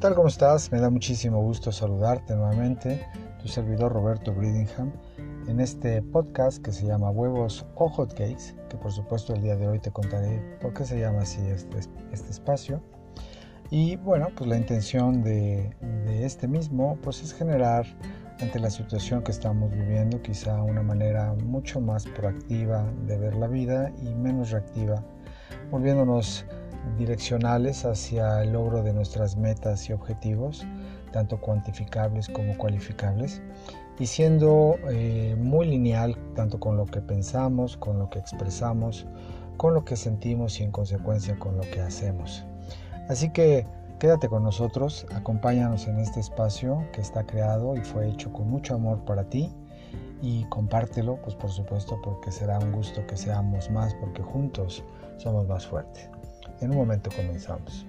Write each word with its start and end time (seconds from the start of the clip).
tal? 0.00 0.14
¿Cómo 0.14 0.28
estás? 0.28 0.72
Me 0.72 0.80
da 0.80 0.88
muchísimo 0.88 1.42
gusto 1.42 1.70
saludarte 1.70 2.34
nuevamente, 2.34 3.06
tu 3.42 3.48
servidor 3.48 3.92
Roberto 3.92 4.32
Breedingham, 4.32 4.90
en 5.46 5.60
este 5.60 6.00
podcast 6.00 6.64
que 6.64 6.72
se 6.72 6.86
llama 6.86 7.10
Huevos 7.10 7.66
o 7.74 7.86
Hotcakes, 7.90 8.54
que 8.70 8.78
por 8.78 8.92
supuesto 8.92 9.34
el 9.34 9.42
día 9.42 9.56
de 9.56 9.68
hoy 9.68 9.78
te 9.78 9.90
contaré 9.90 10.40
por 10.62 10.72
qué 10.72 10.86
se 10.86 10.98
llama 10.98 11.20
así 11.20 11.42
este, 11.48 11.80
este 12.12 12.30
espacio. 12.30 12.82
Y 13.70 13.96
bueno, 13.96 14.28
pues 14.34 14.48
la 14.48 14.56
intención 14.56 15.22
de, 15.22 15.76
de 16.06 16.24
este 16.24 16.48
mismo 16.48 16.96
pues 17.02 17.22
es 17.22 17.34
generar 17.34 17.84
ante 18.40 18.58
la 18.58 18.70
situación 18.70 19.22
que 19.22 19.32
estamos 19.32 19.70
viviendo 19.70 20.22
quizá 20.22 20.62
una 20.62 20.82
manera 20.82 21.34
mucho 21.44 21.78
más 21.78 22.06
proactiva 22.06 22.90
de 23.06 23.18
ver 23.18 23.36
la 23.36 23.48
vida 23.48 23.92
y 24.02 24.14
menos 24.14 24.50
reactiva, 24.50 25.04
volviéndonos 25.70 26.46
direccionales 26.98 27.84
hacia 27.84 28.42
el 28.42 28.52
logro 28.52 28.82
de 28.82 28.92
nuestras 28.92 29.36
metas 29.36 29.88
y 29.88 29.92
objetivos, 29.92 30.66
tanto 31.12 31.40
cuantificables 31.40 32.28
como 32.28 32.56
cualificables, 32.56 33.42
y 33.98 34.06
siendo 34.06 34.76
eh, 34.90 35.36
muy 35.38 35.66
lineal 35.66 36.16
tanto 36.34 36.58
con 36.58 36.76
lo 36.76 36.86
que 36.86 37.00
pensamos, 37.00 37.76
con 37.76 37.98
lo 37.98 38.08
que 38.08 38.18
expresamos, 38.18 39.06
con 39.56 39.74
lo 39.74 39.84
que 39.84 39.96
sentimos 39.96 40.58
y 40.58 40.64
en 40.64 40.70
consecuencia 40.70 41.38
con 41.38 41.56
lo 41.56 41.62
que 41.62 41.82
hacemos. 41.82 42.44
Así 43.08 43.30
que 43.30 43.66
quédate 43.98 44.28
con 44.28 44.42
nosotros, 44.42 45.06
acompáñanos 45.14 45.86
en 45.86 45.98
este 45.98 46.20
espacio 46.20 46.82
que 46.92 47.02
está 47.02 47.24
creado 47.24 47.76
y 47.76 47.80
fue 47.80 48.08
hecho 48.08 48.32
con 48.32 48.48
mucho 48.48 48.74
amor 48.74 49.04
para 49.04 49.24
ti 49.24 49.52
y 50.22 50.44
compártelo, 50.44 51.16
pues 51.22 51.34
por 51.34 51.50
supuesto, 51.50 52.00
porque 52.02 52.32
será 52.32 52.58
un 52.58 52.72
gusto 52.72 53.06
que 53.06 53.16
seamos 53.16 53.70
más, 53.70 53.94
porque 53.96 54.22
juntos 54.22 54.82
somos 55.18 55.46
más 55.46 55.66
fuertes. 55.66 56.08
En 56.60 56.70
un 56.70 56.76
momento 56.76 57.10
comenzamos. 57.14 57.86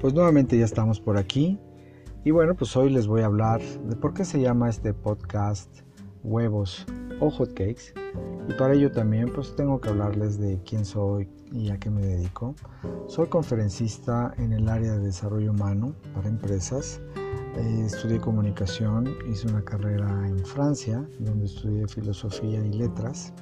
Pues 0.00 0.12
nuevamente 0.12 0.58
ya 0.58 0.66
estamos 0.66 1.00
por 1.00 1.16
aquí 1.16 1.58
y 2.24 2.30
bueno, 2.30 2.54
pues 2.54 2.76
hoy 2.76 2.90
les 2.90 3.06
voy 3.06 3.22
a 3.22 3.24
hablar 3.26 3.62
de 3.62 3.96
por 3.96 4.12
qué 4.12 4.26
se 4.26 4.38
llama 4.38 4.68
este 4.68 4.92
podcast 4.92 5.70
huevos 6.22 6.84
o 7.20 7.30
hotcakes 7.30 7.92
y 8.48 8.52
para 8.54 8.74
ello 8.74 8.90
también 8.90 9.30
pues 9.32 9.56
tengo 9.56 9.80
que 9.80 9.88
hablarles 9.88 10.38
de 10.38 10.60
quién 10.64 10.84
soy 10.84 11.28
y 11.50 11.70
a 11.70 11.78
qué 11.78 11.90
me 11.90 12.02
dedico. 12.02 12.54
Soy 13.06 13.26
conferencista 13.28 14.34
en 14.36 14.52
el 14.52 14.68
área 14.68 14.92
de 14.92 14.98
desarrollo 14.98 15.52
humano 15.52 15.94
para 16.14 16.28
empresas. 16.28 17.00
Eh, 17.56 17.84
estudié 17.86 18.20
comunicación, 18.20 19.08
hice 19.30 19.46
una 19.48 19.64
carrera 19.64 20.28
en 20.28 20.44
Francia 20.44 21.06
donde 21.20 21.46
estudié 21.46 21.86
filosofía 21.86 22.64
y 22.64 22.72
letras, 22.72 23.32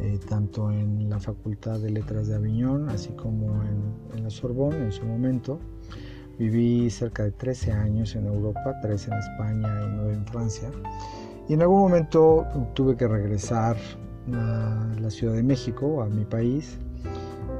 eh, 0.00 0.20
tanto 0.28 0.70
en 0.70 1.08
la 1.08 1.18
Facultad 1.18 1.80
de 1.80 1.90
Letras 1.90 2.28
de 2.28 2.36
Aviñón 2.36 2.90
así 2.90 3.08
como 3.14 3.62
en, 3.64 4.16
en 4.16 4.22
la 4.22 4.30
Sorbonne 4.30 4.84
en 4.84 4.92
su 4.92 5.04
momento. 5.04 5.58
Viví 6.38 6.88
cerca 6.90 7.24
de 7.24 7.32
13 7.32 7.72
años 7.72 8.14
en 8.14 8.26
Europa, 8.26 8.78
13 8.80 9.10
en 9.10 9.18
España 9.18 9.82
y 9.82 9.96
9 9.96 10.12
en 10.12 10.26
Francia. 10.26 10.70
Y 11.48 11.54
en 11.54 11.62
algún 11.62 11.80
momento 11.80 12.46
tuve 12.74 12.96
que 12.96 13.08
regresar 13.08 13.76
a 14.34 14.86
la 15.00 15.10
Ciudad 15.10 15.34
de 15.34 15.42
México, 15.42 16.02
a 16.02 16.06
mi 16.06 16.24
país, 16.24 16.78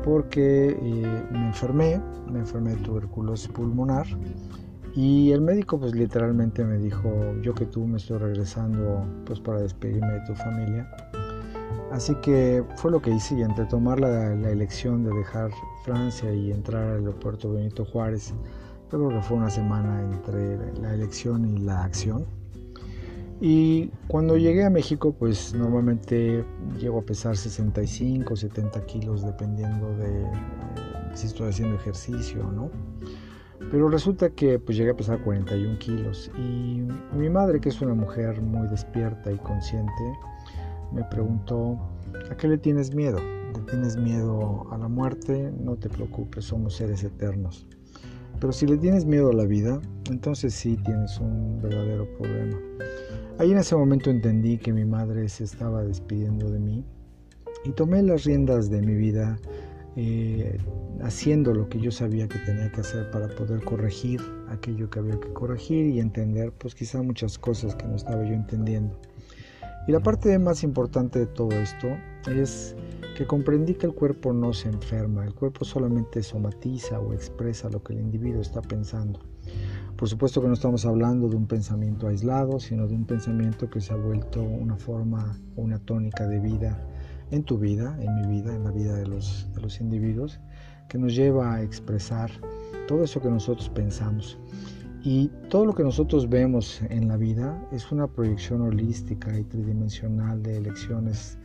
porque 0.04 0.70
eh, 0.70 1.26
me 1.32 1.46
enfermé, 1.46 2.00
me 2.30 2.40
enfermé 2.40 2.74
de 2.74 2.82
tuberculosis 2.82 3.48
pulmonar 3.48 4.06
y 4.94 5.32
el 5.32 5.40
médico 5.40 5.78
pues 5.78 5.94
literalmente 5.94 6.64
me 6.64 6.78
dijo, 6.78 7.10
yo 7.42 7.54
que 7.54 7.66
tú 7.66 7.86
me 7.86 7.98
estoy 7.98 8.18
regresando 8.18 9.06
pues 9.24 9.40
para 9.40 9.60
despedirme 9.60 10.14
de 10.14 10.20
tu 10.26 10.34
familia. 10.34 10.90
Así 11.92 12.14
que 12.16 12.62
fue 12.76 12.90
lo 12.90 13.00
que 13.00 13.10
hice 13.10 13.36
y 13.36 13.42
entre 13.42 13.64
tomar 13.64 14.00
la, 14.00 14.32
elección 14.32 15.04
de 15.04 15.14
dejar 15.16 15.50
Francia 15.84 16.32
y 16.32 16.50
entrar 16.50 16.84
al 16.84 16.98
aeropuerto 16.98 17.52
Benito 17.52 17.84
Juárez, 17.86 18.34
yo 18.90 18.98
creo 18.98 19.08
que 19.08 19.22
fue 19.22 19.38
una 19.38 19.50
semana 19.50 20.02
entre 20.02 20.74
la 20.80 20.92
elección 20.92 21.46
y 21.46 21.58
la 21.58 21.84
acción 21.84 22.26
y 23.40 23.90
cuando 24.08 24.36
llegué 24.36 24.64
a 24.64 24.70
México, 24.70 25.14
pues 25.16 25.54
normalmente 25.54 26.44
llego 26.78 26.98
a 26.98 27.02
pesar 27.02 27.36
65, 27.36 28.34
70 28.34 28.86
kilos, 28.86 29.24
dependiendo 29.24 29.94
de 29.96 30.22
eh, 30.22 30.30
si 31.14 31.28
estoy 31.28 31.48
haciendo 31.48 31.76
ejercicio 31.76 32.46
o 32.46 32.50
no. 32.50 32.70
Pero 33.70 33.88
resulta 33.88 34.30
que 34.30 34.58
pues 34.58 34.76
llegué 34.76 34.90
a 34.90 34.96
pesar 34.96 35.22
41 35.22 35.78
kilos. 35.78 36.30
Y 36.36 36.82
mi 37.12 37.30
madre, 37.30 37.60
que 37.60 37.68
es 37.68 37.80
una 37.80 37.94
mujer 37.94 38.40
muy 38.42 38.66
despierta 38.68 39.30
y 39.30 39.36
consciente, 39.38 40.12
me 40.92 41.04
preguntó, 41.04 41.78
¿a 42.30 42.36
qué 42.36 42.48
le 42.48 42.58
tienes 42.58 42.94
miedo? 42.94 43.18
¿Le 43.54 43.60
tienes 43.70 43.96
miedo 43.96 44.66
a 44.72 44.78
la 44.78 44.88
muerte? 44.88 45.52
No 45.60 45.76
te 45.76 45.88
preocupes, 45.88 46.46
somos 46.46 46.74
seres 46.74 47.04
eternos. 47.04 47.66
Pero 48.40 48.52
si 48.52 48.66
le 48.66 48.76
tienes 48.76 49.04
miedo 49.04 49.30
a 49.30 49.34
la 49.34 49.44
vida, 49.44 49.80
entonces 50.10 50.54
sí 50.54 50.76
tienes 50.84 51.18
un 51.18 51.60
verdadero 51.60 52.06
problema. 52.16 52.58
Ahí 53.38 53.52
en 53.52 53.58
ese 53.58 53.76
momento 53.76 54.10
entendí 54.10 54.58
que 54.58 54.72
mi 54.72 54.84
madre 54.84 55.28
se 55.28 55.44
estaba 55.44 55.84
despidiendo 55.84 56.50
de 56.50 56.58
mí 56.58 56.84
y 57.64 57.72
tomé 57.72 58.02
las 58.02 58.24
riendas 58.24 58.70
de 58.70 58.80
mi 58.80 58.94
vida 58.94 59.38
eh, 59.96 60.58
haciendo 61.02 61.52
lo 61.52 61.68
que 61.68 61.80
yo 61.80 61.90
sabía 61.90 62.28
que 62.28 62.38
tenía 62.38 62.70
que 62.70 62.80
hacer 62.80 63.10
para 63.10 63.28
poder 63.28 63.64
corregir 63.64 64.20
aquello 64.48 64.88
que 64.90 65.00
había 65.00 65.18
que 65.18 65.32
corregir 65.32 65.86
y 65.86 66.00
entender 66.00 66.52
pues 66.52 66.74
quizá 66.74 67.02
muchas 67.02 67.38
cosas 67.38 67.74
que 67.74 67.86
no 67.86 67.96
estaba 67.96 68.22
yo 68.24 68.34
entendiendo. 68.34 68.96
Y 69.88 69.92
la 69.92 70.00
parte 70.00 70.38
más 70.38 70.64
importante 70.64 71.20
de 71.20 71.26
todo 71.26 71.50
esto 71.52 71.88
es 72.30 72.76
que 73.16 73.26
comprendí 73.26 73.72
que 73.72 73.86
el 73.86 73.94
cuerpo 73.94 74.34
no 74.34 74.52
se 74.52 74.68
enferma, 74.68 75.24
el 75.24 75.32
cuerpo 75.32 75.64
solamente 75.64 76.22
somatiza 76.22 77.00
o 77.00 77.14
expresa 77.14 77.70
lo 77.70 77.82
que 77.82 77.94
el 77.94 78.00
individuo 78.00 78.42
está 78.42 78.60
pensando. 78.60 79.20
Por 79.96 80.06
supuesto 80.06 80.42
que 80.42 80.48
no 80.48 80.52
estamos 80.52 80.84
hablando 80.84 81.26
de 81.30 81.36
un 81.36 81.46
pensamiento 81.46 82.06
aislado, 82.06 82.60
sino 82.60 82.86
de 82.86 82.94
un 82.94 83.06
pensamiento 83.06 83.70
que 83.70 83.80
se 83.80 83.94
ha 83.94 83.96
vuelto 83.96 84.42
una 84.42 84.76
forma, 84.76 85.40
una 85.56 85.78
tónica 85.78 86.26
de 86.26 86.38
vida 86.38 86.78
en 87.30 87.44
tu 87.44 87.56
vida, 87.56 87.96
en 87.98 88.14
mi 88.14 88.26
vida, 88.26 88.54
en 88.54 88.64
la 88.64 88.70
vida 88.70 88.94
de 88.94 89.06
los, 89.06 89.50
de 89.54 89.62
los 89.62 89.80
individuos, 89.80 90.38
que 90.90 90.98
nos 90.98 91.14
lleva 91.14 91.54
a 91.54 91.62
expresar 91.62 92.30
todo 92.86 93.04
eso 93.04 93.22
que 93.22 93.30
nosotros 93.30 93.70
pensamos. 93.70 94.38
Y 95.10 95.28
todo 95.48 95.64
lo 95.64 95.74
que 95.74 95.82
nosotros 95.82 96.28
vemos 96.28 96.82
en 96.90 97.08
la 97.08 97.16
vida 97.16 97.66
es 97.72 97.90
una 97.90 98.08
proyección 98.08 98.60
holística 98.60 99.38
y 99.38 99.42
tridimensional 99.42 100.42
de 100.42 100.58
elecciones, 100.58 101.38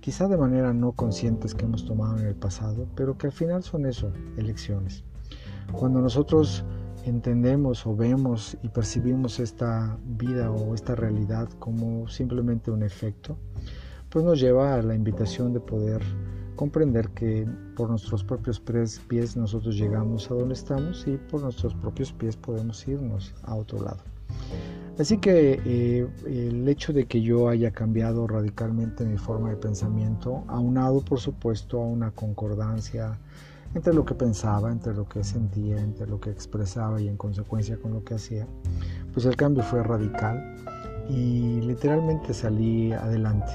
quizá 0.00 0.28
de 0.28 0.38
manera 0.38 0.72
no 0.72 0.92
conscientes 0.92 1.54
que 1.54 1.66
hemos 1.66 1.84
tomado 1.84 2.18
en 2.18 2.24
el 2.24 2.34
pasado, 2.34 2.86
pero 2.96 3.18
que 3.18 3.26
al 3.26 3.34
final 3.34 3.62
son 3.62 3.84
eso, 3.84 4.10
elecciones. 4.38 5.04
Cuando 5.72 6.00
nosotros 6.00 6.64
entendemos 7.04 7.86
o 7.86 7.94
vemos 7.94 8.56
y 8.62 8.70
percibimos 8.70 9.40
esta 9.40 9.98
vida 10.06 10.50
o 10.50 10.74
esta 10.74 10.94
realidad 10.94 11.50
como 11.58 12.08
simplemente 12.08 12.70
un 12.70 12.82
efecto, 12.82 13.36
pues 14.08 14.24
nos 14.24 14.40
lleva 14.40 14.72
a 14.72 14.80
la 14.80 14.94
invitación 14.94 15.52
de 15.52 15.60
poder 15.60 16.00
comprender 16.56 17.08
que 17.10 17.46
por 17.76 17.90
nuestros 17.90 18.24
propios 18.24 18.60
pies 18.60 19.36
nosotros 19.36 19.76
llegamos 19.76 20.30
a 20.30 20.34
donde 20.34 20.54
estamos 20.54 21.06
y 21.06 21.16
por 21.16 21.42
nuestros 21.42 21.74
propios 21.74 22.12
pies 22.12 22.36
podemos 22.36 22.86
irnos 22.86 23.34
a 23.42 23.54
otro 23.54 23.82
lado. 23.82 24.02
Así 24.98 25.16
que 25.18 25.60
eh, 25.64 26.06
el 26.26 26.68
hecho 26.68 26.92
de 26.92 27.06
que 27.06 27.22
yo 27.22 27.48
haya 27.48 27.70
cambiado 27.70 28.26
radicalmente 28.26 29.04
mi 29.04 29.16
forma 29.16 29.50
de 29.50 29.56
pensamiento, 29.56 30.44
aunado 30.48 31.00
por 31.00 31.18
supuesto 31.18 31.80
a 31.80 31.86
una 31.86 32.10
concordancia 32.10 33.18
entre 33.74 33.94
lo 33.94 34.04
que 34.04 34.14
pensaba, 34.14 34.70
entre 34.70 34.94
lo 34.94 35.08
que 35.08 35.24
sentía, 35.24 35.80
entre 35.80 36.06
lo 36.06 36.20
que 36.20 36.30
expresaba 36.30 37.00
y 37.00 37.08
en 37.08 37.16
consecuencia 37.16 37.78
con 37.78 37.94
lo 37.94 38.04
que 38.04 38.14
hacía, 38.14 38.46
pues 39.14 39.24
el 39.24 39.34
cambio 39.36 39.62
fue 39.62 39.82
radical 39.82 40.56
y 41.08 41.60
literalmente 41.62 42.34
salí 42.34 42.92
adelante. 42.92 43.52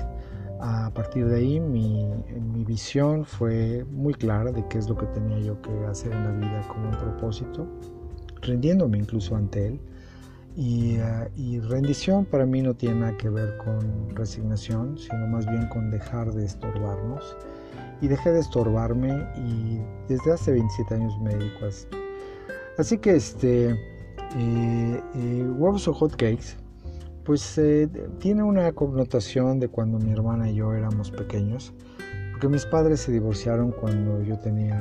A 0.59 0.89
partir 0.93 1.27
de 1.27 1.37
ahí 1.37 1.59
mi, 1.59 2.05
mi 2.53 2.63
visión 2.63 3.25
fue 3.25 3.85
muy 3.91 4.13
clara 4.13 4.51
de 4.51 4.67
qué 4.67 4.79
es 4.79 4.89
lo 4.89 4.97
que 4.97 5.05
tenía 5.07 5.39
yo 5.39 5.61
que 5.61 5.71
hacer 5.85 6.11
en 6.11 6.23
la 6.23 6.31
vida 6.31 6.67
como 6.67 6.89
un 6.89 6.97
propósito, 6.97 7.67
rindiéndome 8.41 8.97
incluso 8.97 9.35
ante 9.35 9.67
él. 9.67 9.79
Y, 10.55 10.95
eh, 10.95 11.29
y, 11.35 11.59
rendición 11.59 12.25
para 12.25 12.43
mí 12.47 12.63
no 12.63 12.73
tiene 12.73 13.01
nada 13.01 13.17
que 13.17 13.29
ver 13.29 13.57
con 13.57 14.15
resignación, 14.15 14.97
sino 14.97 15.27
más 15.27 15.45
bien 15.45 15.69
con 15.69 15.91
dejar 15.91 16.33
de 16.33 16.45
estorbarnos 16.45 17.37
y 18.01 18.07
dejé 18.07 18.31
de 18.31 18.39
estorbarme 18.39 19.27
y 19.35 19.79
desde 20.07 20.33
hace 20.33 20.53
27 20.53 20.95
años 20.95 21.13
me 21.21 21.35
dedico 21.35 21.65
a 21.65 21.67
esto. 21.67 21.97
Así 22.77 22.97
que 22.97 23.15
este, 23.15 23.69
eh, 23.69 25.03
eh, 25.15 25.45
huevos 25.57 25.87
o 25.87 25.93
hot 25.93 26.11
cakes, 26.11 26.57
pues 27.27 27.57
eh, 27.57 27.89
tiene 28.19 28.41
una 28.41 28.71
connotación 28.71 29.59
de 29.59 29.67
cuando 29.67 29.99
mi 29.99 30.13
hermana 30.13 30.49
y 30.49 30.55
yo 30.55 30.73
éramos 30.73 31.11
pequeños, 31.11 31.73
porque 32.31 32.47
mis 32.47 32.65
padres 32.65 33.01
se 33.01 33.11
divorciaron 33.11 33.71
cuando 33.73 34.23
yo 34.23 34.39
tenía 34.39 34.79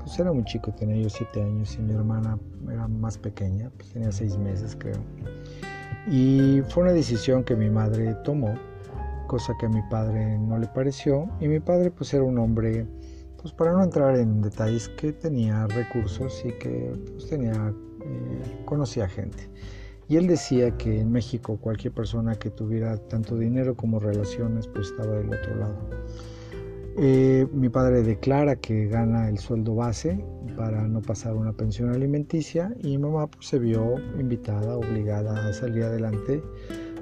pues 0.00 0.18
era 0.18 0.32
muy 0.32 0.44
chico, 0.44 0.72
tenía 0.72 0.96
yo 0.96 1.08
siete 1.08 1.40
años 1.40 1.76
y 1.76 1.82
mi 1.82 1.94
hermana 1.94 2.36
era 2.68 2.88
más 2.88 3.16
pequeña, 3.16 3.70
pues 3.76 3.90
tenía 3.90 4.10
seis 4.10 4.36
meses 4.36 4.76
creo. 4.76 4.98
Y 6.10 6.62
fue 6.68 6.82
una 6.82 6.92
decisión 6.92 7.44
que 7.44 7.54
mi 7.54 7.70
madre 7.70 8.16
tomó, 8.24 8.52
cosa 9.28 9.54
que 9.60 9.66
a 9.66 9.68
mi 9.68 9.82
padre 9.90 10.38
no 10.38 10.58
le 10.58 10.66
pareció. 10.66 11.30
Y 11.40 11.46
mi 11.46 11.60
padre 11.60 11.92
pues 11.92 12.12
era 12.12 12.24
un 12.24 12.36
hombre, 12.38 12.84
pues 13.40 13.54
para 13.54 13.72
no 13.72 13.84
entrar 13.84 14.16
en 14.16 14.42
detalles, 14.42 14.88
que 14.88 15.12
tenía 15.12 15.68
recursos 15.68 16.42
y 16.44 16.50
que 16.58 16.92
pues 17.12 17.28
tenía, 17.28 17.72
eh, 18.02 18.62
conocía 18.64 19.08
gente. 19.08 19.48
Y 20.10 20.16
él 20.16 20.26
decía 20.26 20.76
que 20.76 20.98
en 20.98 21.12
México 21.12 21.56
cualquier 21.60 21.92
persona 21.92 22.34
que 22.34 22.50
tuviera 22.50 22.96
tanto 22.96 23.38
dinero 23.38 23.76
como 23.76 24.00
relaciones 24.00 24.66
pues 24.66 24.88
estaba 24.88 25.16
del 25.18 25.28
otro 25.28 25.54
lado. 25.54 25.76
Eh, 26.98 27.46
mi 27.52 27.68
padre 27.68 28.02
declara 28.02 28.56
que 28.56 28.88
gana 28.88 29.28
el 29.28 29.38
sueldo 29.38 29.76
base 29.76 30.22
para 30.56 30.82
no 30.88 31.00
pasar 31.00 31.36
una 31.36 31.52
pensión 31.52 31.90
alimenticia 31.90 32.74
y 32.82 32.88
mi 32.88 32.98
mamá 32.98 33.28
pues, 33.28 33.46
se 33.46 33.60
vio 33.60 33.94
invitada, 34.18 34.76
obligada 34.76 35.48
a 35.48 35.52
salir 35.52 35.84
adelante 35.84 36.42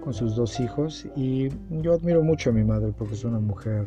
con 0.04 0.12
sus 0.12 0.36
dos 0.36 0.60
hijos 0.60 1.08
y 1.16 1.48
yo 1.80 1.94
admiro 1.94 2.22
mucho 2.22 2.50
a 2.50 2.52
mi 2.52 2.62
madre 2.62 2.92
porque 2.92 3.14
es 3.14 3.24
una 3.24 3.40
mujer 3.40 3.86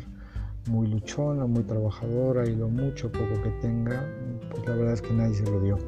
muy 0.68 0.88
luchona, 0.88 1.46
muy 1.46 1.62
trabajadora 1.62 2.44
y 2.44 2.56
lo 2.56 2.68
mucho 2.68 3.10
poco 3.12 3.40
que 3.40 3.50
tenga, 3.60 4.04
pues 4.50 4.66
la 4.66 4.74
verdad 4.74 4.94
es 4.94 5.02
que 5.02 5.12
nadie 5.12 5.34
se 5.36 5.44
lo 5.44 5.60
dio. 5.60 5.78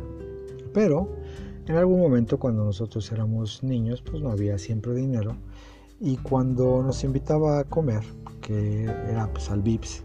Pero 0.73 1.09
en 1.67 1.77
algún 1.77 2.01
momento 2.01 2.39
cuando 2.39 2.65
nosotros 2.65 3.11
éramos 3.13 3.63
niños 3.63 4.03
pues 4.03 4.23
no 4.23 4.31
había 4.31 4.59
siempre 4.59 4.95
dinero 4.95 5.37
y 6.01 6.17
cuando 6.19 6.83
nos 6.83 7.05
invitaba 7.05 7.61
a 7.61 7.65
comer, 7.65 8.03
que 8.41 8.85
era 8.85 9.29
pues 9.33 9.51
al 9.51 9.63
Vips, 9.63 10.03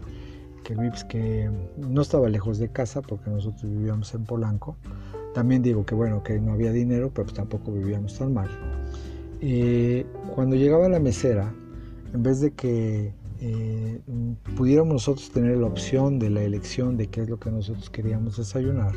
que 0.64 0.72
el 0.72 0.80
Vips 0.80 1.04
que 1.04 1.50
no 1.76 2.00
estaba 2.00 2.28
lejos 2.28 2.58
de 2.58 2.68
casa 2.70 3.02
porque 3.02 3.28
nosotros 3.28 3.62
vivíamos 3.70 4.14
en 4.14 4.24
Polanco, 4.24 4.76
también 5.34 5.62
digo 5.62 5.84
que 5.84 5.94
bueno, 5.94 6.22
que 6.22 6.40
no 6.40 6.52
había 6.52 6.72
dinero, 6.72 7.10
pero 7.12 7.26
pues 7.26 7.34
tampoco 7.34 7.72
vivíamos 7.72 8.18
tan 8.18 8.32
mal. 8.32 8.48
Eh, 9.40 10.06
cuando 10.34 10.56
llegaba 10.56 10.88
la 10.88 11.00
mesera, 11.00 11.52
en 12.12 12.22
vez 12.22 12.40
de 12.40 12.52
que 12.52 13.12
eh, 13.40 14.00
pudiéramos 14.56 14.92
nosotros 14.92 15.30
tener 15.30 15.56
la 15.58 15.66
opción 15.66 16.18
de 16.18 16.30
la 16.30 16.42
elección 16.42 16.96
de 16.96 17.06
qué 17.06 17.22
es 17.22 17.28
lo 17.28 17.38
que 17.38 17.50
nosotros 17.50 17.88
queríamos 17.90 18.36
desayunar, 18.36 18.94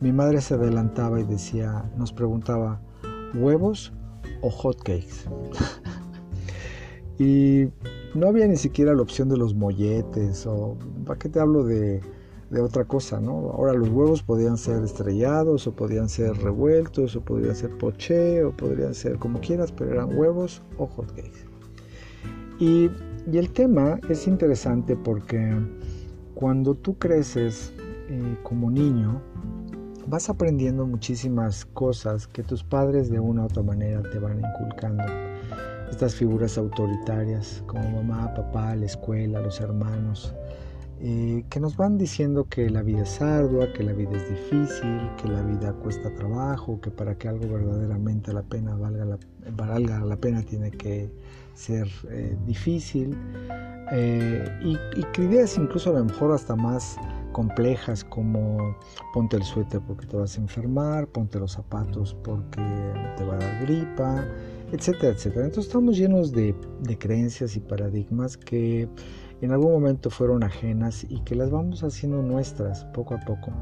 mi 0.00 0.12
madre 0.12 0.40
se 0.40 0.54
adelantaba 0.54 1.20
y 1.20 1.24
decía, 1.24 1.90
nos 1.96 2.12
preguntaba, 2.12 2.80
¿huevos 3.34 3.92
o 4.42 4.50
hot 4.50 4.78
cakes? 4.78 5.28
y 7.18 7.68
no 8.14 8.28
había 8.28 8.46
ni 8.46 8.56
siquiera 8.56 8.94
la 8.94 9.02
opción 9.02 9.28
de 9.28 9.36
los 9.36 9.54
molletes 9.54 10.46
o 10.46 10.76
¿para 11.04 11.18
qué 11.18 11.28
te 11.28 11.40
hablo 11.40 11.64
de, 11.64 12.00
otra 12.62 12.84
cosa, 12.84 13.20
no? 13.20 13.50
Ahora 13.50 13.74
los 13.74 13.88
huevos 13.90 14.22
podían 14.22 14.56
ser 14.56 14.82
estrellados 14.82 15.66
o 15.66 15.72
podían 15.72 16.08
ser 16.08 16.36
revueltos 16.38 17.14
o 17.16 17.20
podrían 17.20 17.54
ser 17.54 17.76
poché 17.76 18.44
o 18.44 18.56
podrían 18.56 18.94
ser 18.94 19.18
como 19.18 19.40
quieras, 19.40 19.72
pero 19.72 19.92
eran 19.92 20.16
huevos 20.16 20.62
o 20.78 20.86
hotcakes. 20.86 21.44
Y, 22.58 22.90
y 23.30 23.38
el 23.38 23.50
tema 23.50 24.00
es 24.08 24.26
interesante 24.26 24.96
porque 24.96 25.54
cuando 26.34 26.74
tú 26.74 26.96
creces 26.98 27.72
eh, 28.08 28.36
como 28.42 28.70
niño, 28.70 29.20
vas 30.08 30.30
aprendiendo 30.30 30.86
muchísimas 30.86 31.66
cosas 31.66 32.26
que 32.26 32.42
tus 32.42 32.64
padres 32.64 33.10
de 33.10 33.20
una 33.20 33.42
u 33.42 33.44
otra 33.46 33.62
manera 33.62 34.02
te 34.10 34.18
van 34.18 34.40
inculcando. 34.40 35.04
Estas 35.90 36.14
figuras 36.14 36.56
autoritarias 36.56 37.62
como 37.66 38.02
mamá, 38.02 38.32
papá, 38.34 38.74
la 38.74 38.86
escuela, 38.86 39.40
los 39.40 39.60
hermanos, 39.60 40.34
eh, 41.00 41.44
que 41.50 41.60
nos 41.60 41.76
van 41.76 41.98
diciendo 41.98 42.46
que 42.48 42.70
la 42.70 42.82
vida 42.82 43.02
es 43.02 43.20
ardua, 43.20 43.72
que 43.72 43.82
la 43.82 43.92
vida 43.92 44.12
es 44.12 44.28
difícil, 44.28 45.10
que 45.20 45.28
la 45.28 45.42
vida 45.42 45.72
cuesta 45.74 46.12
trabajo, 46.14 46.80
que 46.80 46.90
para 46.90 47.14
que 47.16 47.28
algo 47.28 47.46
verdaderamente 47.52 48.32
la 48.32 48.42
pena 48.42 48.74
valga 48.76 49.04
la, 49.04 49.18
valga 49.56 50.00
la 50.00 50.16
pena 50.16 50.42
tiene 50.42 50.70
que 50.70 51.10
ser 51.54 51.86
eh, 52.10 52.36
difícil. 52.46 53.16
Eh, 53.92 54.44
y, 54.62 55.00
y 55.00 55.04
que 55.12 55.22
ideas 55.24 55.56
incluso 55.56 55.90
a 55.90 55.98
lo 55.98 56.04
mejor 56.04 56.32
hasta 56.32 56.54
más 56.54 56.98
complejas 57.32 58.04
como 58.04 58.76
ponte 59.12 59.36
el 59.36 59.42
suéter 59.42 59.80
porque 59.86 60.06
te 60.06 60.16
vas 60.16 60.36
a 60.36 60.40
enfermar, 60.40 61.06
ponte 61.08 61.38
los 61.38 61.52
zapatos 61.52 62.14
porque 62.24 62.62
te 63.16 63.24
va 63.24 63.34
a 63.34 63.38
dar 63.38 63.60
gripa, 63.62 64.24
etcétera, 64.72 65.12
etcétera. 65.14 65.46
Entonces 65.46 65.66
estamos 65.66 65.96
llenos 65.96 66.32
de, 66.32 66.54
creencias 66.98 67.56
y 67.56 67.60
paradigmas 67.60 68.36
que 68.36 68.88
en 69.40 69.52
algún 69.52 69.72
momento 69.72 70.10
fueron 70.10 70.42
ajenas 70.42 71.06
y 71.08 71.20
que 71.20 71.34
las 71.34 71.50
vamos 71.50 71.82
haciendo 71.82 72.22
nuestras 72.22 72.84
poco 72.86 73.14
a 73.14 73.20
poco. 73.20 73.52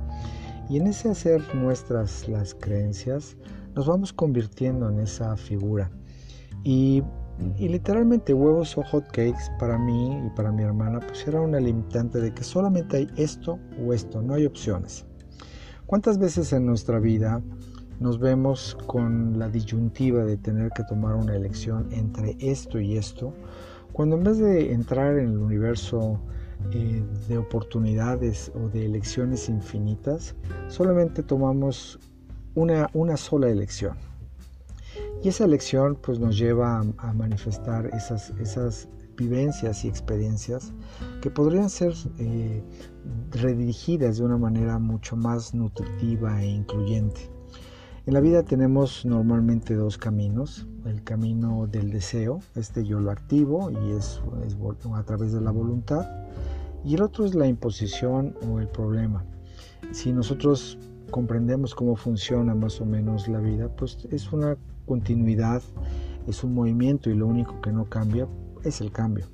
Y 0.69 0.79
en 0.79 0.89
ese 0.89 1.09
hacer 1.09 1.43
nuestras 1.55 2.29
las 2.29 2.55
creencias, 2.55 3.37
nos 3.75 3.87
vamos 3.87 4.13
convirtiendo 4.13 4.89
en 4.89 5.01
esa 5.01 5.37
figura. 5.37 5.91
Y, 6.65 7.03
y, 7.59 7.69
literalmente 7.69 8.33
huevos 8.33 8.77
o 8.79 8.83
hot 8.83 9.06
cakes 9.09 9.50
para 9.59 9.79
mí 9.79 10.27
y 10.27 10.31
para 10.31 10.53
mi 10.53 10.62
hermana, 10.62 11.00
pues 11.00 11.27
era 11.27 11.41
una 11.41 11.61
limitante 11.61 12.21
de 12.21 12.33
que 12.33 12.43
solamente 12.43 12.97
hay 12.97 13.11
esto 13.17 13.59
o 13.85 13.93
esto, 13.93 14.23
no 14.23 14.35
hay 14.35 14.47
opciones. 14.47 15.05
¿Cuántas 15.87 16.19
veces 16.19 16.53
en 16.53 16.67
nuestra 16.67 16.99
vida 16.99 17.43
nos 18.00 18.19
vemos 18.19 18.77
con 18.87 19.38
la 19.38 19.49
disyuntiva 19.49 20.25
de 20.25 20.37
tener 20.37 20.71
que 20.71 20.85
tomar 20.85 21.15
una 21.15 21.35
elección 21.35 21.88
entre 21.93 22.37
esto 22.41 22.81
y 22.81 22.97
esto, 22.97 23.33
cuando 23.93 24.17
en 24.17 24.25
vez 24.25 24.39
de 24.39 24.73
entrar 24.73 25.19
en 25.19 25.31
el 25.31 25.39
universo 25.39 26.21
eh, 26.73 27.03
de 27.29 27.39
oportunidades 27.39 28.53
o 28.55 28.69
de 28.69 28.87
elecciones 28.87 29.49
infinitas, 29.49 30.35
solamente 30.69 31.23
tomamos 31.23 31.99
una, 32.55 32.91
una 32.93 33.17
sola 33.17 33.49
elección. 33.49 33.97
Y 35.23 35.29
esa 35.29 35.45
elección 35.45 35.97
pues 36.01 36.19
nos 36.19 36.39
lleva 36.39 36.85
a, 36.99 37.13
manifestar 37.13 37.87
esas, 37.87 38.31
esas 38.39 38.89
vivencias 39.17 39.85
y 39.85 39.89
experiencias 39.89 40.73
que 41.23 41.31
podrían 41.31 41.71
ser 41.71 41.95
eh, 42.19 42.63
redirigidas 43.31 44.19
de 44.19 44.25
una 44.25 44.37
manera 44.37 44.79
mucho 44.79 45.17
más 45.17 45.55
nutritiva 45.55 46.43
e 46.43 46.47
incluyente. 46.49 47.31
En 48.07 48.15
la 48.15 48.21
vida 48.21 48.45
tenemos 48.45 49.05
normalmente 49.05 49.75
dos 49.75 49.99
caminos. 49.99 50.65
El 50.85 51.03
camino 51.03 51.67
del 51.67 51.91
deseo, 51.91 52.39
este 52.55 52.85
yo 52.85 53.01
lo 53.01 53.11
activo 53.11 53.69
y 53.69 53.91
es, 53.97 54.23
a 54.95 55.03
través 55.03 55.33
de 55.33 55.41
la 55.41 55.51
voluntad. 55.51 56.07
Y 56.85 56.95
el 56.95 57.03
otro 57.03 57.25
es 57.25 57.35
la 57.35 57.49
imposición 57.49 58.37
o 58.49 58.61
el 58.61 58.69
problema. 58.69 59.25
Si 59.91 60.13
nosotros 60.13 60.79
comprendemos 61.11 61.75
cómo 61.75 61.96
funciona 61.96 62.55
más 62.55 62.81
o 62.81 62.87
menos 62.87 63.27
la 63.27 63.41
vida, 63.41 63.69
pues 63.75 63.99
es 64.13 64.32
una 64.32 64.56
continuidad, 64.86 65.62
es 66.26 66.43
un 66.43 66.55
movimiento 66.55 67.10
y 67.10 67.14
lo 67.14 67.26
único 67.26 67.60
que 67.60 67.72
no 67.72 67.84
cambia 67.84 68.26
es 68.64 68.81
el 68.81 68.90
cambio. 68.93 69.26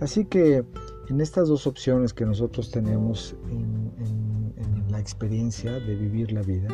Así 0.00 0.24
que 0.24 0.64
en 1.08 1.20
estas 1.20 1.48
dos 1.48 1.66
opciones 1.66 2.12
que 2.12 2.24
nosotros 2.24 2.70
tenemos 2.70 3.34
en 3.50 4.86
la 4.90 5.00
experiencia 5.00 5.72
de 5.72 5.94
vivir 5.94 6.32
la 6.32 6.42
vida, 6.42 6.68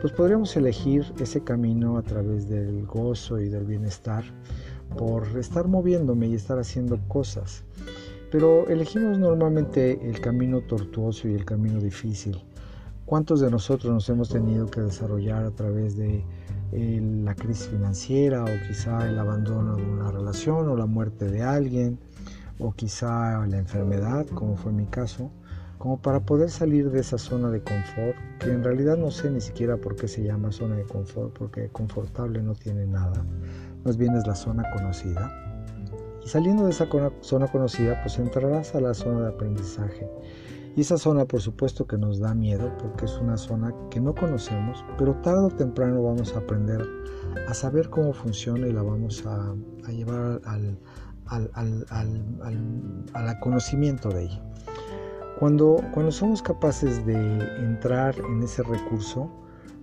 pues 0.00 0.12
podríamos 0.12 0.54
elegir 0.56 1.04
ese 1.18 1.42
camino 1.42 1.96
a 1.96 2.02
través 2.02 2.46
del 2.48 2.84
gozo 2.84 3.40
y 3.40 3.48
del 3.48 3.64
bienestar 3.64 4.22
por 4.98 5.26
estar 5.38 5.66
moviéndome 5.66 6.26
y 6.26 6.34
estar 6.34 6.58
haciendo 6.58 6.98
cosas. 7.08 7.64
Pero 8.30 8.68
elegimos 8.68 9.18
normalmente 9.18 10.06
el 10.06 10.20
camino 10.20 10.60
tortuoso 10.60 11.28
y 11.28 11.34
el 11.34 11.44
camino 11.44 11.80
difícil. 11.80 12.44
¿Cuántos 13.06 13.40
de 13.40 13.50
nosotros 13.50 13.92
nos 13.92 14.08
hemos 14.08 14.28
tenido 14.28 14.66
que 14.66 14.80
desarrollar 14.80 15.44
a 15.44 15.50
través 15.50 15.96
de 15.96 16.24
eh, 16.74 17.00
la 17.24 17.34
crisis 17.34 17.68
financiera 17.68 18.44
o 18.44 18.48
quizá 18.66 19.08
el 19.08 19.18
abandono 19.18 19.76
de 19.76 19.84
una 19.84 20.10
relación 20.10 20.68
o 20.68 20.76
la 20.76 20.86
muerte 20.86 21.30
de 21.30 21.42
alguien 21.42 21.98
o 22.58 22.72
quizá 22.72 23.46
la 23.46 23.58
enfermedad, 23.58 24.26
como 24.26 24.56
fue 24.56 24.72
mi 24.72 24.86
caso? 24.86 25.30
como 25.84 25.98
para 25.98 26.20
poder 26.20 26.48
salir 26.48 26.90
de 26.90 27.00
esa 27.00 27.18
zona 27.18 27.50
de 27.50 27.60
confort, 27.60 28.16
que 28.40 28.50
en 28.50 28.64
realidad 28.64 28.96
no 28.96 29.10
sé 29.10 29.30
ni 29.30 29.42
siquiera 29.42 29.76
por 29.76 29.96
qué 29.96 30.08
se 30.08 30.22
llama 30.22 30.50
zona 30.50 30.76
de 30.76 30.84
confort, 30.84 31.36
porque 31.38 31.68
confortable 31.68 32.42
no 32.42 32.54
tiene 32.54 32.86
nada, 32.86 33.22
más 33.84 33.98
bien 33.98 34.16
es 34.16 34.26
la 34.26 34.34
zona 34.34 34.64
conocida. 34.72 35.30
Y 36.24 36.28
saliendo 36.28 36.64
de 36.64 36.70
esa 36.70 36.88
zona 37.20 37.48
conocida, 37.48 38.00
pues 38.00 38.18
entrarás 38.18 38.74
a 38.74 38.80
la 38.80 38.94
zona 38.94 39.20
de 39.20 39.28
aprendizaje. 39.28 40.08
Y 40.76 40.80
esa 40.80 40.98
zona, 40.98 41.24
por 41.24 41.40
supuesto, 41.40 41.86
que 41.86 41.96
nos 41.96 42.18
da 42.18 42.34
miedo, 42.34 42.72
porque 42.78 43.04
es 43.04 43.16
una 43.18 43.36
zona 43.36 43.72
que 43.90 44.00
no 44.00 44.14
conocemos, 44.14 44.84
pero 44.98 45.14
tarde 45.22 45.44
o 45.44 45.50
temprano 45.50 46.02
vamos 46.02 46.34
a 46.34 46.38
aprender 46.38 46.84
a 47.48 47.54
saber 47.54 47.90
cómo 47.90 48.12
funciona 48.12 48.66
y 48.66 48.72
la 48.72 48.82
vamos 48.82 49.24
a, 49.26 49.54
llevar 49.88 50.40
al, 50.44 50.78
al 53.14 53.40
conocimiento 53.40 54.08
de 54.08 54.24
ella. 54.24 54.42
Cuando, 55.38 55.80
cuando 55.92 56.12
somos 56.12 56.42
capaces 56.42 57.04
de 57.06 57.14
entrar 57.58 58.14
en 58.18 58.42
ese 58.42 58.62
recurso, 58.62 59.30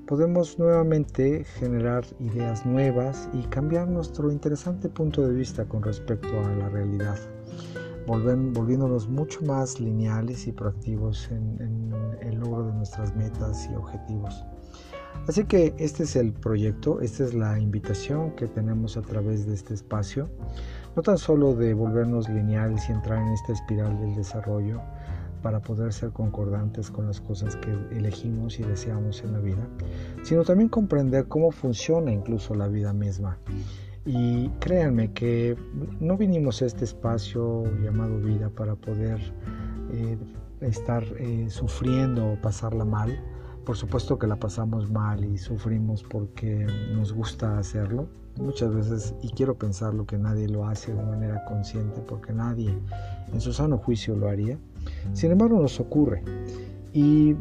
podemos 0.08 0.58
nuevamente 0.60 1.44
generar 1.44 2.06
ideas 2.20 2.66
nuevas 2.66 3.30
y 3.34 3.44
cambiar 3.44 3.88
nuestro 3.88 4.32
interesante 4.32 4.90
punto 4.90 5.26
de 5.28 5.34
vista 5.34 5.66
con 5.66 5.84
respecto 5.84 6.28
a 6.40 6.56
la 6.56 6.70
realidad. 6.70 7.18
Volviéndonos 8.12 9.08
mucho 9.08 9.42
más 9.46 9.80
lineales 9.80 10.46
y 10.48 10.52
proactivos 10.52 11.30
en 11.32 11.94
el 12.22 12.40
logro 12.40 12.68
de 12.68 12.74
nuestras 12.74 13.16
metas 13.16 13.70
y 13.72 13.76
objetivos. 13.76 14.44
Así 15.28 15.46
que 15.46 15.74
este 15.78 16.04
es 16.04 16.16
el 16.16 16.34
proyecto, 16.34 17.00
esta 17.02 17.24
es 17.24 17.34
la 17.34 17.60
invitación 17.60 18.32
que 18.36 18.48
tenemos 18.48 18.98
a 18.98 19.02
través 19.02 19.46
de 19.46 19.54
este 19.54 19.74
espacio, 19.74 20.30
no 20.96 21.02
tan 21.04 21.18
solo 21.18 21.54
de 21.54 21.74
volvernos 21.74 22.28
lineales 22.28 22.90
y 22.90 22.92
entrar 22.92 23.20
en 23.20 23.30
esta 23.30 23.54
espiral 23.54 24.00
del 24.00 24.16
desarrollo 24.16 24.82
para 25.42 25.60
poder 25.60 25.94
ser 25.94 26.12
concordantes 26.12 26.90
con 26.92 27.08
las 27.08 27.20
cosas 27.22 27.56
que 27.56 27.72
elegimos 27.96 28.60
y 28.60 28.64
deseamos 28.64 29.24
en 29.24 29.34
la 29.34 29.40
vida, 29.40 29.68
sino 30.24 30.44
también 30.44 30.70
comprender 30.70 31.28
cómo 31.28 31.52
funciona 31.52 32.12
incluso 32.12 32.54
la 32.56 32.68
vida 32.68 32.94
misma. 32.94 33.38
Y 34.06 34.50
créanme 34.60 35.12
que 35.14 35.56
no 36.00 36.18
vinimos 36.18 36.62
a 36.62 36.66
este 36.66 36.86
espacio 36.86 37.64
llamado 37.84 38.20
vida 38.20 38.50
para 38.50 38.76
poder 38.76 39.20
eh, 39.92 40.18
estar 40.62 41.04
eh, 41.20 41.48
sufriendo 41.50 42.34
o 42.34 42.42
pasarla 42.42 42.84
mal, 42.84 43.20
por 43.66 43.78
supuesto 43.78 44.18
que 44.18 44.26
la 44.26 44.38
pasamos 44.38 44.90
mal 44.90 45.24
y 45.24 45.38
sufrimos 45.38 46.04
porque 46.04 46.66
nos 46.94 47.14
gusta 47.14 47.60
hacerlo. 47.60 48.08
Muchas 48.38 48.74
veces, 48.74 49.14
y 49.22 49.30
quiero 49.30 49.56
pensarlo, 49.56 50.06
que 50.06 50.18
nadie 50.18 50.48
lo 50.48 50.66
hace 50.66 50.94
de 50.94 51.04
manera 51.04 51.44
consciente 51.46 52.02
porque 52.02 52.34
nadie 52.34 52.74
en 53.32 53.42
su 53.42 53.54
sano 53.54 53.78
juicio 53.78 54.16
lo 54.16 54.30
haría. 54.30 54.58
Sin 55.14 55.32
embargo, 55.32 55.62
nos 55.62 55.80
ocurre. 55.80 56.24
Y 56.94 57.36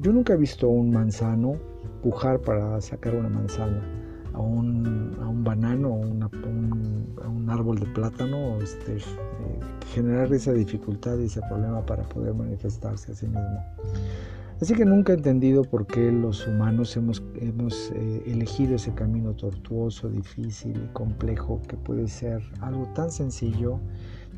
yo 0.00 0.12
nunca 0.12 0.32
he 0.32 0.36
visto 0.36 0.68
un 0.68 0.92
manzano 0.92 1.56
pujar 2.02 2.40
para 2.40 2.80
sacar 2.80 3.14
una 3.14 3.28
manzana, 3.28 3.82
a 4.40 4.44
un, 4.44 5.16
a 5.20 5.28
un 5.28 5.44
banano, 5.44 5.88
a, 5.88 5.96
un, 5.96 6.22
a 7.22 7.28
un, 7.28 7.50
árbol 7.50 7.78
de 7.78 7.86
plátano, 7.86 8.58
este, 8.60 8.96
eh, 8.96 9.00
generar 9.92 10.32
esa 10.32 10.52
dificultad 10.52 11.18
y 11.18 11.24
ese 11.24 11.40
problema 11.48 11.84
para 11.84 12.04
poder 12.04 12.34
manifestarse 12.34 13.12
a 13.12 13.14
sí 13.14 13.26
mismo. 13.26 13.64
Así 14.60 14.74
que 14.74 14.84
nunca 14.84 15.12
he 15.12 15.16
entendido 15.16 15.64
por 15.64 15.86
qué 15.86 16.12
los 16.12 16.46
humanos 16.46 16.94
hemos, 16.96 17.22
hemos 17.36 17.90
eh, 17.94 18.22
elegido 18.26 18.76
ese 18.76 18.92
camino 18.92 19.32
tortuoso, 19.32 20.08
difícil 20.10 20.76
y 20.76 20.92
complejo 20.92 21.62
que 21.66 21.76
puede 21.76 22.08
ser 22.08 22.42
algo 22.60 22.86
tan 22.94 23.10
sencillo, 23.10 23.80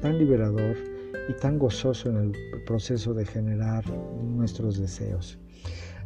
tan 0.01 0.19
liberador 0.19 0.77
y 1.29 1.33
tan 1.41 1.59
gozoso 1.59 2.09
en 2.11 2.17
el 2.17 2.33
proceso 2.67 3.15
de 3.15 3.27
generar 3.27 3.85
nuestros 4.23 4.79
deseos. 4.79 5.39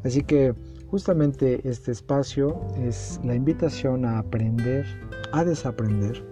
Así 0.02 0.22
que 0.22 0.54
justamente 0.90 1.68
este 1.68 1.92
espacio 1.92 2.60
es 2.76 3.20
la 3.24 3.34
invitación 3.34 4.04
a 4.04 4.18
aprender, 4.18 4.84
a 5.32 5.44
desaprender, 5.44 6.24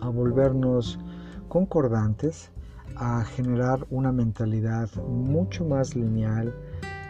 a 0.00 0.08
volvernos 0.08 0.98
concordantes, 1.48 2.50
a 2.96 3.24
generar 3.24 3.86
una 3.90 4.12
mentalidad 4.12 4.90
mucho 5.06 5.64
más 5.64 5.94
lineal, 5.94 6.54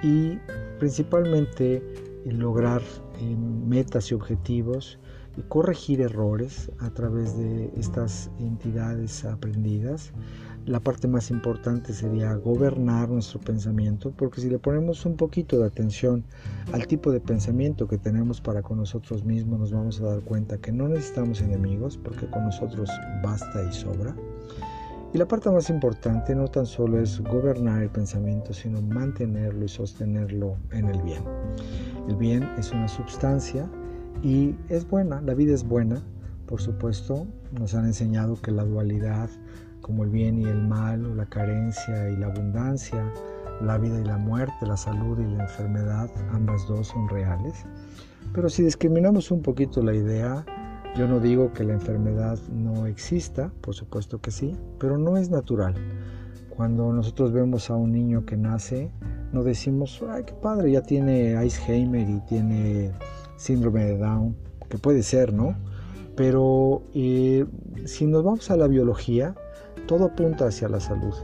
y 0.03 0.39
principalmente 0.79 1.83
lograr 2.25 2.83
eh, 3.19 3.37
metas 3.37 4.11
y 4.11 4.15
objetivos 4.15 4.99
y 5.37 5.43
corregir 5.43 6.01
errores 6.01 6.71
a 6.81 6.91
través 6.91 7.37
de 7.39 7.73
estas 7.77 8.31
entidades 8.39 9.25
aprendidas. 9.25 10.13
La 10.67 10.79
parte 10.79 11.09
más 11.09 11.31
importante 11.31 11.93
sería 11.93 12.35
gobernar 12.35 13.09
nuestro 13.09 13.41
pensamiento, 13.41 14.13
porque 14.17 14.43
si 14.43 14.51
le 14.51 14.59
ponemos 14.59 15.07
un 15.07 15.17
poquito 15.17 15.59
de 15.59 15.67
atención 15.67 16.23
al 16.73 16.87
tipo 16.87 17.11
de 17.11 17.21
pensamiento 17.21 17.89
que 17.89 17.97
tenemos 17.97 18.41
para 18.41 18.63
con 18.63 18.77
nosotros 18.77 19.25
mismos, 19.25 19.59
nos 19.59 19.73
vamos 19.73 20.01
a 20.01 20.05
dar 20.05 20.21
cuenta 20.21 20.59
que 20.59 20.71
no 20.71 20.87
necesitamos 20.89 21.41
enemigos, 21.41 21.97
porque 21.97 22.27
con 22.27 22.45
nosotros 22.45 22.91
basta 23.23 23.65
y 23.69 23.73
sobra. 23.73 24.15
Y 25.13 25.19
la 25.19 25.27
parte 25.27 25.51
más 25.51 25.71
importante 25.71 26.37
no 26.37 26.47
tan 26.47 26.67
solo 26.67 27.01
es 27.01 27.21
gobernar 27.21 27.83
el 27.83 27.91
pensamiento, 27.91 28.53
sino 28.53 28.81
mantenerlo 28.81 29.65
y 29.65 29.69
sostenerlo 29.69 30.57
en 30.71 30.87
el 30.87 31.03
bien. 31.03 31.25
El 32.07 32.17
bien 32.17 32.45
es 32.59 32.71
una 32.71 32.87
sustancia 32.87 33.69
y 34.23 34.55
es 34.69 34.89
buena, 34.89 35.21
la 35.23 35.35
vida 35.35 35.55
es 35.55 35.65
buena, 35.65 36.01
por 36.47 36.61
supuesto, 36.61 37.27
nos 37.59 37.75
han 37.75 37.87
enseñado 37.87 38.41
que 38.41 38.51
la 38.51 38.65
dualidad, 38.65 39.31
como 39.81 40.05
el 40.05 40.11
bien 40.11 40.39
y 40.39 40.45
el 40.45 40.67
mal, 40.67 41.05
o 41.07 41.15
la 41.15 41.27
carencia 41.27 42.09
y 42.11 42.17
la 42.17 42.27
abundancia, 42.27 43.13
la 43.61 43.79
vida 43.79 44.01
y 44.01 44.05
la 44.05 44.17
muerte, 44.17 44.67
la 44.67 44.77
salud 44.77 45.19
y 45.19 45.37
la 45.37 45.45
enfermedad, 45.45 46.11
ambas 46.33 46.67
dos 46.67 46.89
son 46.89 47.09
reales. 47.09 47.65
Pero 48.33 48.49
si 48.49 48.63
discriminamos 48.63 49.31
un 49.31 49.43
poquito 49.43 49.83
la 49.83 49.95
idea, 49.95 50.45
yo 50.97 51.07
no 51.07 51.21
digo 51.21 51.53
que 51.53 51.65
la 51.65 51.75
enfermedad 51.75 52.39
no 52.53 52.87
exista, 52.87 53.53
por 53.61 53.75
supuesto 53.75 54.21
que 54.21 54.31
sí, 54.31 54.57
pero 54.79 54.99
no 54.99 55.17
es 55.17 55.31
natural. 55.31 55.75
Cuando 56.49 56.93
nosotros 56.93 57.33
vemos 57.33 57.71
a 57.71 57.77
un 57.77 57.93
niño 57.93 58.25
que 58.27 58.37
nace, 58.37 58.91
no 59.33 59.45
decimos, 59.45 60.03
ay, 60.09 60.25
qué 60.25 60.35
padre, 60.35 60.73
ya 60.73 60.83
tiene 60.83 61.37
Alzheimer 61.37 62.09
y 62.09 62.21
tiene 62.29 62.93
síndrome 63.37 63.85
de 63.85 63.99
Down, 63.99 64.37
que 64.69 64.79
puede 64.79 65.03
ser, 65.03 65.33
¿no? 65.33 65.55
Pero 66.17 66.83
eh, 66.95 67.47
si 67.87 68.07
nos 68.07 68.25
vamos 68.25 68.51
a 68.51 68.57
la 68.57 68.67
biología, 68.67 69.35
todo 69.87 70.07
apunta 70.07 70.47
hacia 70.47 70.69
la 70.69 70.81
salud, 70.81 71.15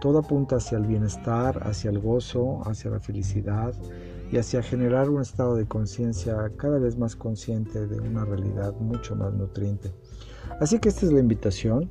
todo 0.00 0.18
apunta 0.18 0.56
hacia 0.56 0.78
el 0.78 0.86
bienestar, 0.86 1.60
hacia 1.66 1.90
el 1.90 1.98
gozo, 1.98 2.62
hacia 2.64 2.90
la 2.90 3.00
felicidad, 3.00 3.74
y 4.30 4.36
hacia 4.36 4.62
generar 4.62 5.08
un 5.08 5.22
estado 5.22 5.56
de 5.56 5.66
conciencia 5.66 6.50
cada 6.56 6.78
vez 6.78 6.98
más 6.98 7.16
consciente 7.16 7.86
de 7.86 8.00
una 8.00 8.24
realidad 8.24 8.74
mucho 8.78 9.16
más 9.16 9.32
nutriente. 9.32 9.90
Así 10.60 10.78
que 10.78 10.88
esta 10.90 11.06
es 11.06 11.12
la 11.12 11.20
invitación 11.20 11.90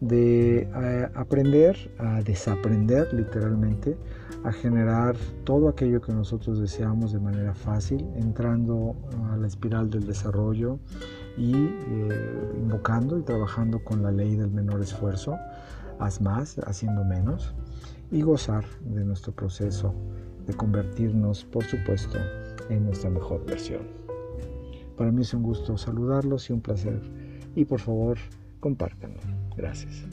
de 0.00 0.60
eh, 0.60 1.08
aprender 1.14 1.90
a 1.98 2.22
desaprender 2.22 3.12
literalmente, 3.12 3.96
a 4.44 4.52
generar 4.52 5.16
todo 5.44 5.68
aquello 5.68 6.00
que 6.00 6.12
nosotros 6.12 6.60
deseamos 6.60 7.12
de 7.12 7.20
manera 7.20 7.54
fácil, 7.54 8.06
entrando 8.16 8.94
a 9.32 9.36
la 9.36 9.46
espiral 9.46 9.90
del 9.90 10.06
desarrollo 10.06 10.78
y 11.38 11.54
eh, 11.54 12.52
invocando 12.56 13.18
y 13.18 13.22
trabajando 13.22 13.82
con 13.84 14.02
la 14.02 14.10
ley 14.10 14.36
del 14.36 14.50
menor 14.50 14.82
esfuerzo, 14.82 15.38
haz 15.98 16.20
más, 16.20 16.58
haciendo 16.66 17.04
menos, 17.04 17.54
y 18.10 18.22
gozar 18.22 18.64
de 18.80 19.04
nuestro 19.04 19.32
proceso 19.32 19.94
de 20.46 20.54
convertirnos, 20.54 21.44
por 21.44 21.64
supuesto, 21.64 22.18
en 22.68 22.86
nuestra 22.86 23.10
mejor 23.10 23.44
versión. 23.46 23.82
Para 24.96 25.12
mí 25.12 25.22
es 25.22 25.32
un 25.32 25.42
gusto 25.42 25.78
saludarlos 25.78 26.50
y 26.50 26.52
un 26.52 26.60
placer. 26.60 27.00
Y 27.54 27.64
por 27.64 27.80
favor, 27.80 28.18
compártanlo. 28.60 29.20
Gracias. 29.56 30.04